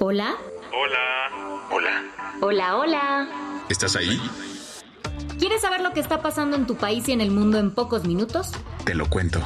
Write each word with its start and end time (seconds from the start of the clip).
Hola. 0.00 0.36
Hola. 0.72 1.66
Hola. 1.72 2.04
Hola, 2.40 2.76
hola. 2.76 3.28
¿Estás 3.68 3.96
ahí? 3.96 4.20
¿Quieres 5.40 5.62
saber 5.62 5.80
lo 5.80 5.92
que 5.92 5.98
está 5.98 6.22
pasando 6.22 6.56
en 6.56 6.68
tu 6.68 6.76
país 6.76 7.08
y 7.08 7.12
en 7.12 7.20
el 7.20 7.32
mundo 7.32 7.58
en 7.58 7.74
pocos 7.74 8.04
minutos? 8.04 8.52
Te 8.84 8.94
lo 8.94 9.10
cuento. 9.10 9.40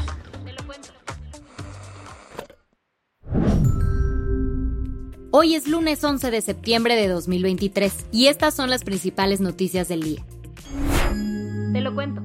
Hoy 5.31 5.55
es 5.55 5.67
lunes 5.67 6.05
11 6.05 6.31
de 6.31 6.43
septiembre 6.43 6.97
de 6.97 7.09
2023 7.09 8.09
y 8.13 8.27
estas 8.27 8.55
son 8.55 8.69
las 8.69 8.85
principales 8.85 9.41
noticias 9.41 9.89
del 9.89 10.03
día. 10.03 10.27
Te 11.73 11.81
lo 11.81 11.95
cuento. 11.95 12.21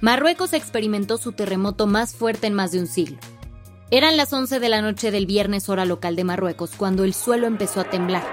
Marruecos 0.00 0.54
experimentó 0.54 1.18
su 1.18 1.30
terremoto 1.30 1.86
más 1.86 2.16
fuerte 2.16 2.48
en 2.48 2.54
más 2.54 2.72
de 2.72 2.80
un 2.80 2.88
siglo. 2.88 3.16
Eran 3.90 4.16
las 4.16 4.32
11 4.32 4.60
de 4.60 4.68
la 4.70 4.80
noche 4.80 5.10
del 5.10 5.26
viernes 5.26 5.68
hora 5.68 5.84
local 5.84 6.16
de 6.16 6.24
Marruecos 6.24 6.70
cuando 6.76 7.04
el 7.04 7.12
suelo 7.12 7.46
empezó 7.46 7.80
a 7.80 7.84
temblar. 7.84 8.24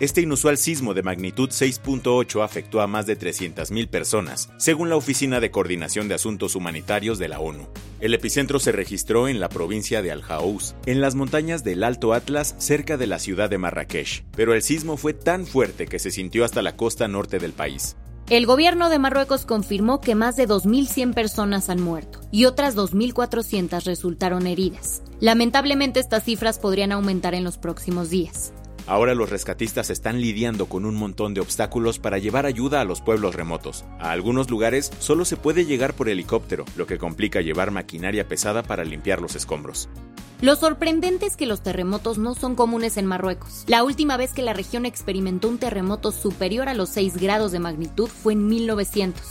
Este 0.00 0.20
inusual 0.20 0.58
sismo 0.58 0.94
de 0.94 1.04
magnitud 1.04 1.50
6.8 1.50 2.42
afectó 2.42 2.80
a 2.80 2.88
más 2.88 3.06
de 3.06 3.16
300.000 3.16 3.88
personas, 3.88 4.50
según 4.56 4.88
la 4.88 4.96
Oficina 4.96 5.38
de 5.38 5.52
Coordinación 5.52 6.08
de 6.08 6.16
Asuntos 6.16 6.56
Humanitarios 6.56 7.20
de 7.20 7.28
la 7.28 7.38
ONU. 7.38 7.68
El 8.00 8.12
epicentro 8.12 8.58
se 8.58 8.72
registró 8.72 9.28
en 9.28 9.38
la 9.38 9.48
provincia 9.48 10.02
de 10.02 10.10
Al-Jaous, 10.10 10.74
en 10.86 11.00
las 11.00 11.14
montañas 11.14 11.62
del 11.62 11.84
Alto 11.84 12.14
Atlas, 12.14 12.56
cerca 12.58 12.96
de 12.96 13.06
la 13.06 13.20
ciudad 13.20 13.48
de 13.48 13.58
Marrakech, 13.58 14.24
pero 14.34 14.54
el 14.54 14.62
sismo 14.62 14.96
fue 14.96 15.14
tan 15.14 15.46
fuerte 15.46 15.86
que 15.86 16.00
se 16.00 16.10
sintió 16.10 16.44
hasta 16.44 16.62
la 16.62 16.74
costa 16.74 17.06
norte 17.06 17.38
del 17.38 17.52
país. 17.52 17.94
El 18.32 18.46
gobierno 18.46 18.88
de 18.88 18.98
Marruecos 18.98 19.44
confirmó 19.44 20.00
que 20.00 20.14
más 20.14 20.36
de 20.36 20.48
2.100 20.48 21.12
personas 21.12 21.68
han 21.68 21.82
muerto 21.82 22.18
y 22.30 22.46
otras 22.46 22.74
2.400 22.74 23.84
resultaron 23.84 24.46
heridas. 24.46 25.02
Lamentablemente 25.20 26.00
estas 26.00 26.24
cifras 26.24 26.58
podrían 26.58 26.92
aumentar 26.92 27.34
en 27.34 27.44
los 27.44 27.58
próximos 27.58 28.08
días. 28.08 28.54
Ahora 28.86 29.14
los 29.14 29.28
rescatistas 29.28 29.90
están 29.90 30.22
lidiando 30.22 30.64
con 30.64 30.86
un 30.86 30.94
montón 30.94 31.34
de 31.34 31.42
obstáculos 31.42 31.98
para 31.98 32.16
llevar 32.16 32.46
ayuda 32.46 32.80
a 32.80 32.84
los 32.84 33.02
pueblos 33.02 33.34
remotos. 33.34 33.84
A 34.00 34.12
algunos 34.12 34.48
lugares 34.48 34.90
solo 34.98 35.26
se 35.26 35.36
puede 35.36 35.66
llegar 35.66 35.92
por 35.92 36.08
helicóptero, 36.08 36.64
lo 36.74 36.86
que 36.86 36.96
complica 36.96 37.42
llevar 37.42 37.70
maquinaria 37.70 38.28
pesada 38.28 38.62
para 38.62 38.82
limpiar 38.82 39.20
los 39.20 39.36
escombros. 39.36 39.90
Lo 40.42 40.56
sorprendente 40.56 41.24
es 41.24 41.36
que 41.36 41.46
los 41.46 41.62
terremotos 41.62 42.18
no 42.18 42.34
son 42.34 42.56
comunes 42.56 42.96
en 42.96 43.06
Marruecos. 43.06 43.62
La 43.68 43.84
última 43.84 44.16
vez 44.16 44.32
que 44.32 44.42
la 44.42 44.52
región 44.52 44.86
experimentó 44.86 45.46
un 45.48 45.58
terremoto 45.58 46.10
superior 46.10 46.68
a 46.68 46.74
los 46.74 46.88
6 46.88 47.16
grados 47.18 47.52
de 47.52 47.60
magnitud 47.60 48.08
fue 48.08 48.32
en 48.32 48.48
1900. 48.48 49.22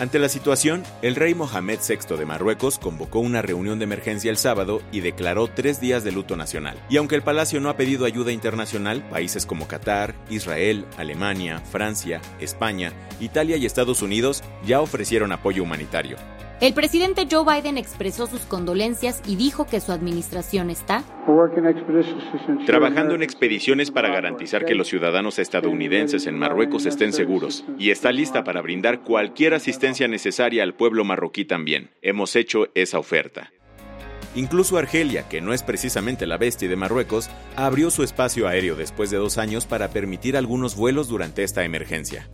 Ante 0.00 0.18
la 0.18 0.28
situación, 0.28 0.82
el 1.00 1.14
rey 1.14 1.36
Mohamed 1.36 1.78
VI 1.88 2.16
de 2.16 2.26
Marruecos 2.26 2.80
convocó 2.80 3.20
una 3.20 3.40
reunión 3.40 3.78
de 3.78 3.84
emergencia 3.84 4.32
el 4.32 4.36
sábado 4.36 4.82
y 4.90 4.98
declaró 4.98 5.46
tres 5.46 5.80
días 5.80 6.02
de 6.02 6.10
luto 6.10 6.36
nacional. 6.36 6.76
Y 6.90 6.96
aunque 6.96 7.14
el 7.14 7.22
palacio 7.22 7.60
no 7.60 7.70
ha 7.70 7.76
pedido 7.76 8.04
ayuda 8.04 8.32
internacional, 8.32 9.08
países 9.10 9.46
como 9.46 9.68
Qatar, 9.68 10.16
Israel, 10.28 10.86
Alemania, 10.96 11.60
Francia, 11.70 12.20
España, 12.40 12.92
Italia 13.20 13.56
y 13.58 13.64
Estados 13.64 14.02
Unidos 14.02 14.42
ya 14.66 14.80
ofrecieron 14.80 15.30
apoyo 15.30 15.62
humanitario. 15.62 16.16
El 16.60 16.74
presidente 16.74 17.28
Joe 17.30 17.44
Biden 17.44 17.78
expresó 17.78 18.26
sus 18.26 18.40
condolencias 18.40 19.22
y 19.24 19.36
dijo 19.36 19.64
que 19.64 19.80
su 19.80 19.92
administración 19.92 20.70
está 20.70 21.04
trabajando 22.66 23.14
en 23.14 23.22
expediciones 23.22 23.92
para 23.92 24.08
garantizar 24.08 24.64
que 24.64 24.74
los 24.74 24.88
ciudadanos 24.88 25.38
estadounidenses 25.38 26.26
en 26.26 26.36
Marruecos 26.36 26.84
estén 26.86 27.12
seguros 27.12 27.64
y 27.78 27.90
está 27.90 28.10
lista 28.10 28.42
para 28.42 28.60
brindar 28.60 29.02
cualquier 29.02 29.54
asistencia 29.54 30.08
necesaria 30.08 30.64
al 30.64 30.74
pueblo 30.74 31.04
marroquí 31.04 31.44
también. 31.44 31.90
Hemos 32.02 32.34
hecho 32.34 32.66
esa 32.74 32.98
oferta. 32.98 33.52
Incluso 34.34 34.78
Argelia, 34.78 35.28
que 35.28 35.40
no 35.40 35.52
es 35.52 35.62
precisamente 35.62 36.26
la 36.26 36.38
bestia 36.38 36.68
de 36.68 36.74
Marruecos, 36.74 37.30
abrió 37.54 37.90
su 37.90 38.02
espacio 38.02 38.48
aéreo 38.48 38.74
después 38.74 39.10
de 39.10 39.16
dos 39.16 39.38
años 39.38 39.64
para 39.64 39.90
permitir 39.90 40.36
algunos 40.36 40.74
vuelos 40.74 41.08
durante 41.08 41.44
esta 41.44 41.64
emergencia. 41.64 42.28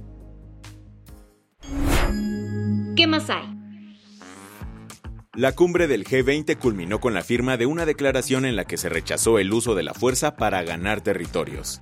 ¿Qué 2.96 3.06
más 3.06 3.28
hay? 3.28 3.53
La 5.36 5.50
cumbre 5.50 5.88
del 5.88 6.04
G20 6.04 6.56
culminó 6.58 7.00
con 7.00 7.12
la 7.12 7.24
firma 7.24 7.56
de 7.56 7.66
una 7.66 7.86
declaración 7.86 8.44
en 8.44 8.54
la 8.54 8.66
que 8.66 8.76
se 8.76 8.88
rechazó 8.88 9.40
el 9.40 9.52
uso 9.52 9.74
de 9.74 9.82
la 9.82 9.92
fuerza 9.92 10.36
para 10.36 10.62
ganar 10.62 11.00
territorios. 11.00 11.80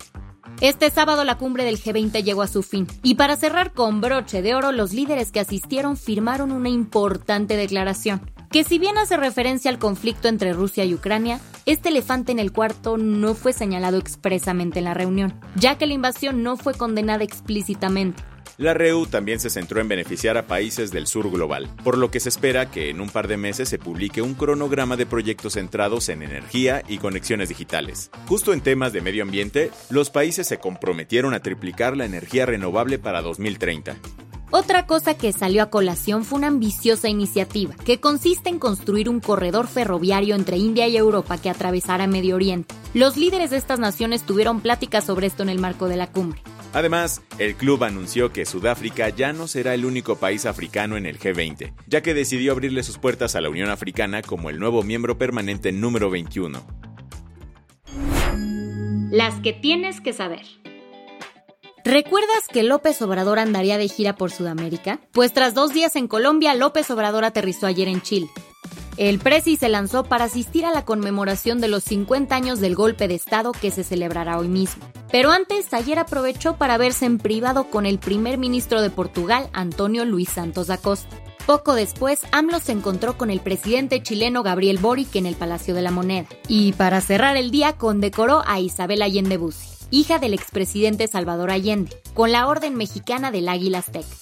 Este 0.62 0.88
sábado 0.88 1.22
la 1.24 1.36
cumbre 1.36 1.64
del 1.64 1.78
G20 1.78 2.22
llegó 2.22 2.40
a 2.40 2.46
su 2.46 2.62
fin 2.62 2.86
y 3.02 3.16
para 3.16 3.36
cerrar 3.36 3.74
con 3.74 4.00
broche 4.00 4.40
de 4.40 4.54
oro 4.54 4.72
los 4.72 4.94
líderes 4.94 5.32
que 5.32 5.40
asistieron 5.40 5.98
firmaron 5.98 6.50
una 6.50 6.70
importante 6.70 7.56
declaración, 7.56 8.22
que 8.50 8.64
si 8.64 8.78
bien 8.78 8.96
hace 8.96 9.18
referencia 9.18 9.70
al 9.70 9.78
conflicto 9.78 10.28
entre 10.28 10.54
Rusia 10.54 10.86
y 10.86 10.94
Ucrania, 10.94 11.38
este 11.66 11.90
elefante 11.90 12.32
en 12.32 12.38
el 12.38 12.52
cuarto 12.52 12.96
no 12.96 13.34
fue 13.34 13.52
señalado 13.52 13.98
expresamente 13.98 14.78
en 14.78 14.86
la 14.86 14.94
reunión, 14.94 15.38
ya 15.56 15.76
que 15.76 15.86
la 15.86 15.92
invasión 15.92 16.42
no 16.42 16.56
fue 16.56 16.72
condenada 16.72 17.22
explícitamente. 17.22 18.22
La 18.62 18.75
REU 18.75 19.06
también 19.06 19.41
se 19.41 19.50
centró 19.50 19.81
en 19.81 19.89
beneficiar 19.89 20.39
a 20.39 20.47
países 20.47 20.93
del 20.93 21.09
sur 21.09 21.28
global, 21.28 21.69
por 21.83 21.99
lo 21.99 22.12
que 22.12 22.21
se 22.21 22.28
espera 22.28 22.71
que 22.71 22.91
en 22.91 23.00
un 23.00 23.09
par 23.09 23.27
de 23.27 23.37
meses 23.37 23.69
se 23.69 23.77
publique 23.77 24.23
un 24.23 24.34
cronograma 24.34 24.97
de 24.97 25.05
proyectos 25.05 25.55
centrados 25.55 26.09
en 26.09 26.23
energía 26.23 26.84
y 26.87 26.99
conexiones 26.99 27.49
digitales. 27.49 28.12
Justo 28.28 28.53
en 28.53 28.61
temas 28.61 28.93
de 28.93 29.00
medio 29.00 29.25
ambiente, 29.25 29.73
los 29.91 30.11
países 30.11 30.47
se 30.47 30.59
comprometieron 30.59 31.34
a 31.34 31.41
triplicar 31.41 31.97
la 31.97 32.05
energía 32.05 32.47
renovable 32.47 33.00
para 33.00 33.21
2030. 33.21 33.97
Otra 34.53 34.87
cosa 34.87 35.15
que 35.15 35.33
salió 35.33 35.65
a 35.65 35.71
colación 35.71 36.25
fue 36.25 36.39
una 36.39 36.47
ambiciosa 36.47 37.09
iniciativa, 37.09 37.75
que 37.84 37.99
consiste 37.99 38.49
en 38.49 38.61
construir 38.61 39.09
un 39.09 39.19
corredor 39.19 39.67
ferroviario 39.67 40.37
entre 40.37 40.59
India 40.59 40.87
y 40.87 40.97
Europa 40.97 41.37
que 41.37 41.50
atravesara 41.50 42.06
Medio 42.06 42.37
Oriente. 42.37 42.73
Los 42.94 43.17
líderes 43.17 43.50
de 43.50 43.56
estas 43.56 43.81
naciones 43.81 44.23
tuvieron 44.23 44.61
pláticas 44.61 45.05
sobre 45.05 45.27
esto 45.27 45.43
en 45.43 45.49
el 45.49 45.59
marco 45.59 45.89
de 45.89 45.97
la 45.97 46.12
cumbre. 46.12 46.43
Además, 46.72 47.22
el 47.38 47.55
club 47.55 47.84
anunció 47.84 48.33
que 48.33 48.47
Sudáfrica 48.47 49.09
ya 49.10 49.33
no 49.33 49.47
será 49.47 49.75
el 49.75 49.84
único 49.84 50.16
país 50.16 50.47
africano 50.47 50.97
en 50.97 51.06
el 51.06 51.19
G20, 51.19 51.75
ya 51.87 52.03
que 52.03 52.15
decidió 52.15 52.53
abrirle 52.53 52.83
sus 52.83 52.99
puertas 52.99 53.37
a 53.37 53.41
la 53.41 53.50
Unión 53.50 53.69
Africana 53.69 54.22
como 54.22 54.49
el 54.49 54.59
nuevo 54.59 54.82
miembro 54.82 55.19
permanente 55.19 55.71
número 55.72 56.09
21. 56.11 56.62
Las 59.11 59.34
que 59.41 59.53
tienes 59.53 60.00
que 60.00 60.15
saber. 60.15 60.47
¿Recuerdas 61.84 62.47
que 62.50 62.62
López 62.62 63.03
Obrador 63.03 63.38
andaría 63.38 63.77
de 63.77 63.88
gira 63.88 64.15
por 64.15 64.31
Sudamérica? 64.31 65.00
Pues 65.12 65.32
tras 65.34 65.53
dos 65.53 65.75
días 65.75 65.97
en 65.97 66.06
Colombia, 66.06 66.55
López 66.55 66.88
Obrador 66.91 67.25
aterrizó 67.25 67.66
ayer 67.66 67.88
en 67.88 68.00
Chile. 68.00 68.28
El 68.98 69.19
Presi 69.19 69.56
se 69.56 69.70
lanzó 69.70 70.04
para 70.04 70.26
asistir 70.26 70.66
a 70.66 70.70
la 70.70 70.84
conmemoración 70.84 71.60
de 71.60 71.69
los 71.69 71.82
50 71.84 72.34
años 72.34 72.60
del 72.60 72.75
golpe 72.75 73.08
de 73.08 73.14
Estado 73.14 73.53
que 73.53 73.70
se 73.70 73.84
celebrará 73.84 74.38
hoy 74.38 74.48
mismo. 74.48 74.84
Pero 75.10 75.30
antes, 75.30 75.72
ayer 75.72 75.98
aprovechó 75.98 76.56
para 76.56 76.76
verse 76.76 77.06
en 77.06 77.19
privado 77.19 77.70
con 77.70 77.86
el 77.86 77.98
primer 77.98 78.36
ministro 78.36 78.82
de 78.82 78.91
Portugal, 78.91 79.48
Antonio 79.52 80.05
Luis 80.05 80.28
Santos 80.28 80.67
da 80.67 80.76
Costa. 80.76 81.17
Poco 81.46 81.75
después, 81.75 82.20
AMLO 82.31 82.61
se 82.61 82.72
encontró 82.72 83.19
con 83.19 83.31
el 83.31 83.40
presidente 83.40 84.02
chileno 84.02 84.43
Gabriel 84.43 84.78
Boric 84.78 85.17
en 85.17 85.26
el 85.26 85.34
Palacio 85.34 85.75
de 85.75 85.82
la 85.82 85.90
Moneda. 85.90 86.28
Y 86.46 86.72
para 86.75 87.00
cerrar 87.00 87.37
el 87.37 87.50
día, 87.50 87.72
condecoró 87.72 88.43
a 88.46 88.61
Isabel 88.61 89.02
Allende 89.02 89.38
Bussi, 89.38 89.69
hija 89.90 90.19
del 90.19 90.34
expresidente 90.34 91.08
Salvador 91.08 91.50
Allende, 91.50 91.96
con 92.14 92.31
la 92.31 92.46
Orden 92.46 92.76
Mexicana 92.76 93.31
del 93.32 93.49
Águila 93.49 93.78
Azteca. 93.78 94.21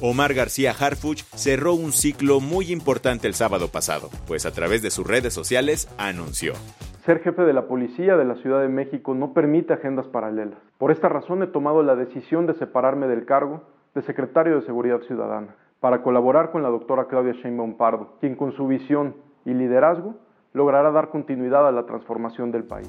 Omar 0.00 0.34
García 0.34 0.72
Harfuch 0.72 1.22
cerró 1.34 1.74
un 1.74 1.92
ciclo 1.92 2.40
muy 2.40 2.72
importante 2.72 3.28
el 3.28 3.34
sábado 3.34 3.68
pasado, 3.68 4.10
pues 4.26 4.44
a 4.44 4.50
través 4.50 4.82
de 4.82 4.90
sus 4.90 5.06
redes 5.06 5.32
sociales 5.32 5.88
anunció. 5.98 6.54
Ser 7.06 7.22
jefe 7.22 7.42
de 7.42 7.52
la 7.52 7.68
policía 7.68 8.16
de 8.16 8.24
la 8.24 8.34
Ciudad 8.36 8.60
de 8.60 8.68
México 8.68 9.14
no 9.14 9.32
permite 9.32 9.72
agendas 9.72 10.06
paralelas. 10.06 10.58
Por 10.78 10.90
esta 10.90 11.08
razón 11.08 11.42
he 11.42 11.46
tomado 11.46 11.82
la 11.82 11.94
decisión 11.94 12.46
de 12.46 12.54
separarme 12.54 13.06
del 13.06 13.24
cargo 13.24 13.62
de 13.94 14.02
secretario 14.02 14.58
de 14.58 14.66
Seguridad 14.66 15.00
Ciudadana 15.06 15.54
para 15.80 16.02
colaborar 16.02 16.50
con 16.50 16.62
la 16.62 16.70
doctora 16.70 17.06
Claudia 17.08 17.34
Sheinbaum 17.34 17.76
Pardo, 17.76 18.16
quien 18.20 18.34
con 18.34 18.56
su 18.56 18.66
visión 18.66 19.14
y 19.44 19.54
liderazgo 19.54 20.16
logrará 20.54 20.90
dar 20.90 21.10
continuidad 21.10 21.68
a 21.68 21.72
la 21.72 21.86
transformación 21.86 22.50
del 22.50 22.64
país. 22.64 22.88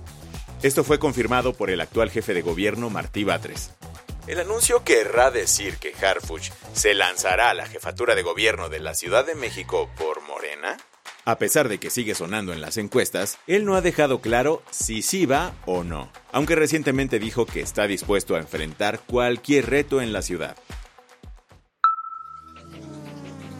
Esto 0.63 0.83
fue 0.83 0.97
confirmado 0.97 1.53
por 1.53 1.69
el 1.69 1.81
actual 1.81 2.09
jefe 2.09 2.33
de 2.33 2.41
gobierno, 2.41 2.89
Martí 2.89 3.23
Batres. 3.23 3.75
El 4.27 4.39
anuncio 4.39 4.83
querrá 4.83 5.29
decir 5.29 5.77
que 5.77 5.93
Harfuch 5.93 6.49
se 6.73 6.95
lanzará 6.95 7.51
a 7.51 7.53
la 7.53 7.67
jefatura 7.67 8.15
de 8.15 8.23
gobierno 8.23 8.69
de 8.69 8.79
la 8.79 8.95
Ciudad 8.95 9.23
de 9.23 9.35
México 9.35 9.87
por 9.99 10.23
Morena. 10.23 10.77
A 11.25 11.37
pesar 11.37 11.69
de 11.69 11.77
que 11.77 11.91
sigue 11.91 12.15
sonando 12.15 12.51
en 12.51 12.59
las 12.59 12.77
encuestas, 12.77 13.37
él 13.45 13.65
no 13.65 13.75
ha 13.75 13.81
dejado 13.81 14.21
claro 14.21 14.63
si 14.71 15.03
sí 15.03 15.27
va 15.27 15.53
o 15.67 15.83
no, 15.83 16.11
aunque 16.31 16.55
recientemente 16.55 17.19
dijo 17.19 17.45
que 17.45 17.61
está 17.61 17.85
dispuesto 17.85 18.35
a 18.35 18.39
enfrentar 18.39 18.99
cualquier 18.99 19.69
reto 19.69 20.01
en 20.01 20.11
la 20.11 20.23
ciudad. 20.23 20.55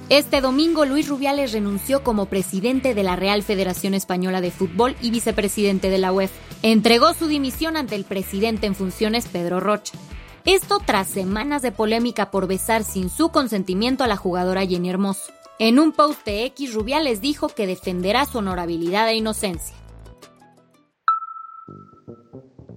Este 0.09 0.41
domingo 0.41 0.85
Luis 0.85 1.07
Rubiales 1.07 1.51
renunció 1.51 2.03
como 2.03 2.25
presidente 2.25 2.95
de 2.95 3.03
la 3.03 3.15
Real 3.15 3.43
Federación 3.43 3.93
Española 3.93 4.41
de 4.41 4.49
Fútbol 4.49 4.95
y 4.99 5.11
vicepresidente 5.11 5.91
de 5.91 5.97
la 5.99 6.11
UEF. 6.11 6.31
Entregó 6.63 7.13
su 7.13 7.27
dimisión 7.27 7.77
ante 7.77 7.93
el 7.93 8.03
presidente 8.03 8.65
en 8.65 8.73
funciones 8.73 9.27
Pedro 9.27 9.59
Rocha. 9.59 9.97
Esto 10.45 10.77
tras 10.77 11.07
semanas 11.07 11.63
de 11.63 11.71
polémica 11.71 12.29
por 12.29 12.45
besar 12.45 12.83
sin 12.83 13.09
su 13.09 13.29
consentimiento 13.29 14.03
a 14.03 14.07
la 14.07 14.15
jugadora 14.15 14.63
Jenny 14.63 14.91
Hermoso. 14.91 15.33
En 15.57 15.79
un 15.79 15.91
post 15.91 16.23
de 16.23 16.45
X, 16.45 16.75
Rubiales 16.75 17.19
dijo 17.19 17.49
que 17.49 17.65
defenderá 17.65 18.27
su 18.27 18.37
honorabilidad 18.37 19.09
e 19.09 19.15
inocencia. 19.15 19.75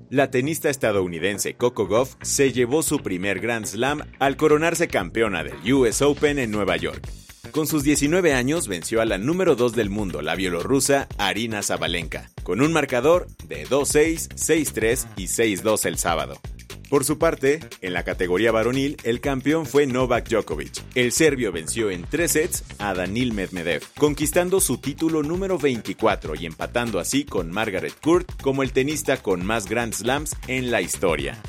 La 0.08 0.30
tenista 0.30 0.70
estadounidense 0.70 1.56
Coco 1.56 1.86
Goff 1.86 2.14
se 2.22 2.54
llevó 2.54 2.82
su 2.82 3.00
primer 3.00 3.38
Grand 3.38 3.66
Slam 3.66 4.00
al 4.18 4.38
coronarse 4.38 4.88
campeona 4.88 5.44
del 5.44 5.74
US 5.74 6.00
Open 6.00 6.38
en 6.38 6.50
Nueva 6.50 6.78
York. 6.78 7.06
Con 7.50 7.66
sus 7.66 7.82
19 7.82 8.32
años 8.32 8.66
venció 8.66 9.02
a 9.02 9.04
la 9.04 9.18
número 9.18 9.56
2 9.56 9.74
del 9.74 9.90
mundo, 9.90 10.22
la 10.22 10.36
bielorrusa 10.36 11.06
Arina 11.18 11.62
Zabalenka, 11.62 12.30
con 12.44 12.62
un 12.62 12.72
marcador 12.72 13.26
de 13.44 13.66
2-6, 13.66 14.28
6-3 14.36 15.06
y 15.16 15.24
6-2 15.24 15.84
el 15.84 15.98
sábado. 15.98 16.40
Por 16.88 17.04
su 17.04 17.18
parte, 17.18 17.60
en 17.82 17.92
la 17.92 18.02
categoría 18.02 18.50
varonil, 18.50 18.96
el 19.04 19.20
campeón 19.20 19.66
fue 19.66 19.86
Novak 19.86 20.28
Djokovic. 20.28 20.82
El 20.94 21.12
serbio 21.12 21.52
venció 21.52 21.90
en 21.90 22.04
tres 22.08 22.32
sets 22.32 22.64
a 22.78 22.94
Danil 22.94 23.34
Medvedev, 23.34 23.82
conquistando 23.98 24.58
su 24.58 24.78
título 24.78 25.22
número 25.22 25.58
24 25.58 26.34
y 26.36 26.46
empatando 26.46 26.98
así 26.98 27.24
con 27.24 27.50
Margaret 27.50 27.92
Court 28.00 28.30
como 28.40 28.62
el 28.62 28.72
tenista 28.72 29.18
con 29.18 29.44
más 29.44 29.68
Grand 29.68 29.92
Slams 29.92 30.34
en 30.46 30.70
la 30.70 30.80
historia. 30.80 31.42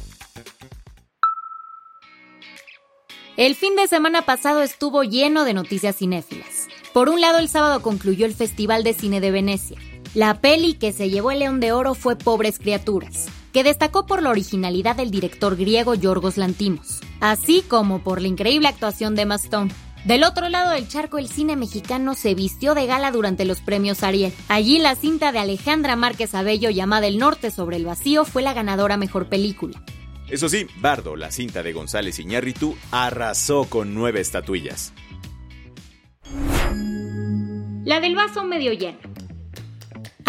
El 3.37 3.55
fin 3.55 3.77
de 3.77 3.87
semana 3.87 4.23
pasado 4.23 4.61
estuvo 4.61 5.03
lleno 5.03 5.45
de 5.45 5.53
noticias 5.53 5.95
cinéfilas. 5.95 6.67
Por 6.91 7.07
un 7.07 7.21
lado, 7.21 7.37
el 7.37 7.47
sábado 7.47 7.81
concluyó 7.81 8.25
el 8.25 8.33
Festival 8.33 8.83
de 8.83 8.93
Cine 8.93 9.21
de 9.21 9.31
Venecia. 9.31 9.77
La 10.13 10.41
peli 10.41 10.73
que 10.73 10.91
se 10.91 11.09
llevó 11.09 11.31
el 11.31 11.39
León 11.39 11.61
de 11.61 11.71
Oro 11.71 11.93
fue 11.93 12.17
Pobres 12.17 12.59
Criaturas, 12.59 13.27
que 13.53 13.63
destacó 13.63 14.05
por 14.05 14.21
la 14.21 14.29
originalidad 14.29 14.95
del 14.95 15.11
director 15.11 15.55
griego 15.55 15.95
Yorgos 15.95 16.37
Lantimos, 16.37 16.99
así 17.19 17.63
como 17.67 17.99
por 18.03 18.21
la 18.21 18.27
increíble 18.27 18.67
actuación 18.67 19.15
de 19.15 19.23
Emma 19.23 19.35
Stone. 19.35 19.71
Del 20.05 20.23
otro 20.23 20.47
lado 20.47 20.71
del 20.71 20.87
charco, 20.87 21.17
el 21.17 21.27
cine 21.27 21.55
mexicano 21.55 22.13
se 22.13 22.33
vistió 22.33 22.73
de 22.73 22.85
gala 22.85 23.11
durante 23.11 23.43
los 23.43 23.59
premios 23.59 24.01
Ariel. 24.03 24.33
Allí 24.47 24.79
la 24.79 24.95
cinta 24.95 25.31
de 25.31 25.39
Alejandra 25.39 25.95
Márquez 25.95 26.33
Abello 26.35 26.69
llamada 26.69 27.07
El 27.07 27.17
Norte 27.17 27.51
sobre 27.51 27.75
el 27.75 27.85
Vacío 27.85 28.23
fue 28.23 28.41
la 28.41 28.53
ganadora 28.53 28.95
mejor 28.95 29.27
película. 29.27 29.83
Eso 30.29 30.47
sí, 30.47 30.67
Bardo, 30.77 31.15
la 31.15 31.31
cinta 31.31 31.63
de 31.63 31.73
González 31.73 32.19
Iñárritu, 32.19 32.77
arrasó 32.91 33.65
con 33.65 33.93
nueve 33.93 34.21
estatuillas. 34.21 34.93
La 37.83 37.99
del 37.99 38.15
vaso 38.15 38.43
medio 38.43 38.71
lleno. 38.73 38.99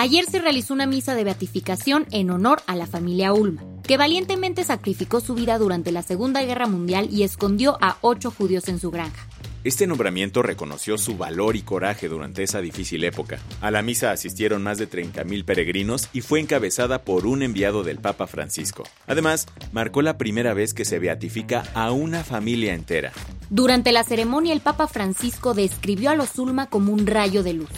Ayer 0.00 0.24
se 0.24 0.38
realizó 0.38 0.72
una 0.72 0.86
misa 0.86 1.14
de 1.14 1.24
beatificación 1.24 2.06
en 2.10 2.30
honor 2.30 2.62
a 2.66 2.74
la 2.74 2.86
familia 2.86 3.34
Ulma, 3.34 3.62
que 3.82 3.98
valientemente 3.98 4.64
sacrificó 4.64 5.20
su 5.20 5.34
vida 5.34 5.58
durante 5.58 5.92
la 5.92 6.00
Segunda 6.00 6.42
Guerra 6.42 6.66
Mundial 6.66 7.08
y 7.12 7.22
escondió 7.22 7.76
a 7.82 7.98
ocho 8.00 8.30
judíos 8.30 8.68
en 8.68 8.80
su 8.80 8.90
granja. 8.90 9.26
Este 9.62 9.86
nombramiento 9.86 10.42
reconoció 10.42 10.96
su 10.96 11.18
valor 11.18 11.54
y 11.54 11.60
coraje 11.60 12.08
durante 12.08 12.42
esa 12.42 12.62
difícil 12.62 13.04
época. 13.04 13.40
A 13.60 13.70
la 13.70 13.82
misa 13.82 14.10
asistieron 14.10 14.62
más 14.62 14.78
de 14.78 14.88
30.000 14.88 15.44
peregrinos 15.44 16.08
y 16.14 16.22
fue 16.22 16.40
encabezada 16.40 17.02
por 17.02 17.26
un 17.26 17.42
enviado 17.42 17.82
del 17.82 17.98
Papa 17.98 18.26
Francisco. 18.26 18.84
Además, 19.06 19.48
marcó 19.70 20.00
la 20.00 20.16
primera 20.16 20.54
vez 20.54 20.72
que 20.72 20.86
se 20.86 20.98
beatifica 20.98 21.64
a 21.74 21.92
una 21.92 22.24
familia 22.24 22.72
entera. 22.72 23.12
Durante 23.50 23.92
la 23.92 24.02
ceremonia, 24.02 24.54
el 24.54 24.60
Papa 24.60 24.88
Francisco 24.88 25.52
describió 25.52 26.08
a 26.08 26.14
los 26.14 26.38
Ulma 26.38 26.70
como 26.70 26.90
un 26.90 27.06
rayo 27.06 27.42
de 27.42 27.52
luz 27.52 27.68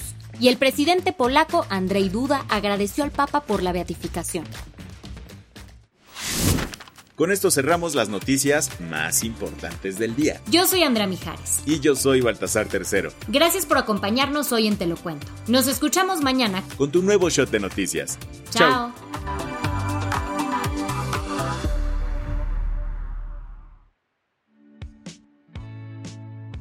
y 0.42 0.48
el 0.48 0.56
presidente 0.56 1.12
polaco 1.12 1.64
Andrzej 1.70 2.10
Duda 2.10 2.44
agradeció 2.48 3.04
al 3.04 3.12
Papa 3.12 3.42
por 3.42 3.62
la 3.62 3.70
beatificación. 3.70 4.44
Con 7.14 7.30
esto 7.30 7.52
cerramos 7.52 7.94
las 7.94 8.08
noticias 8.08 8.80
más 8.80 9.22
importantes 9.22 10.00
del 10.00 10.16
día. 10.16 10.40
Yo 10.50 10.66
soy 10.66 10.82
Andrea 10.82 11.06
Mijares. 11.06 11.60
Y 11.64 11.78
yo 11.78 11.94
soy 11.94 12.22
Baltasar 12.22 12.66
Tercero. 12.66 13.12
Gracias 13.28 13.66
por 13.66 13.78
acompañarnos 13.78 14.50
hoy 14.50 14.66
en 14.66 14.76
Te 14.76 14.86
lo 14.86 14.96
Cuento. 14.96 15.28
Nos 15.46 15.68
escuchamos 15.68 16.22
mañana 16.22 16.64
con 16.76 16.90
tu 16.90 17.02
nuevo 17.02 17.30
shot 17.30 17.50
de 17.50 17.60
noticias. 17.60 18.18
Chao. 18.50 18.92